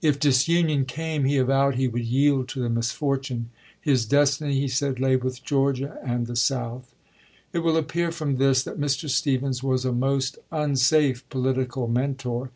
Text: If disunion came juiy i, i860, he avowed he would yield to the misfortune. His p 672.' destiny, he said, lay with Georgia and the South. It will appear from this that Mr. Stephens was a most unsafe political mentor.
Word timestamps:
If 0.00 0.18
disunion 0.18 0.86
came 0.86 1.24
juiy 1.24 1.26
i, 1.26 1.28
i860, 1.28 1.28
he 1.32 1.36
avowed 1.36 1.74
he 1.74 1.86
would 1.86 2.04
yield 2.06 2.48
to 2.48 2.60
the 2.62 2.70
misfortune. 2.70 3.50
His 3.78 4.06
p 4.06 4.16
672.' 4.16 4.16
destiny, 4.18 4.60
he 4.62 4.68
said, 4.68 4.98
lay 4.98 5.16
with 5.16 5.44
Georgia 5.44 5.98
and 6.02 6.26
the 6.26 6.34
South. 6.34 6.94
It 7.52 7.58
will 7.58 7.76
appear 7.76 8.10
from 8.10 8.36
this 8.38 8.62
that 8.62 8.80
Mr. 8.80 9.10
Stephens 9.10 9.62
was 9.62 9.84
a 9.84 9.92
most 9.92 10.38
unsafe 10.50 11.28
political 11.28 11.88
mentor. 11.88 12.50